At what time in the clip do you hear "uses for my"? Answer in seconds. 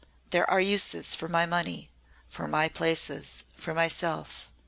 0.59-1.45